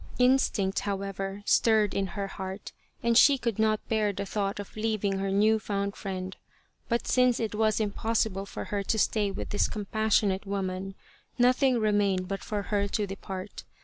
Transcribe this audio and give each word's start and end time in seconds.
Instinct, 0.17 0.79
however, 0.79 1.43
stirred 1.45 1.93
in 1.93 2.07
her 2.17 2.25
heart, 2.25 2.71
and 3.03 3.15
she 3.15 3.37
could 3.37 3.59
not 3.59 3.87
bear 3.87 4.11
the 4.11 4.25
thought 4.25 4.59
of 4.59 4.75
leaving 4.75 5.19
her 5.19 5.29
new 5.29 5.59
found 5.59 5.95
friend. 5.95 6.35
But 6.89 7.07
since 7.07 7.39
it 7.39 7.53
was 7.53 7.79
impossible 7.79 8.47
for 8.47 8.65
her 8.73 8.81
to 8.81 8.97
stay 8.97 9.29
with 9.29 9.51
this 9.51 9.67
compassionate 9.67 10.47
woman, 10.47 10.95
nothing 11.37 11.77
remained 11.77 12.27
but 12.27 12.43
for 12.43 12.63
her 12.63 12.87
to 12.87 13.05
depart. 13.05 13.63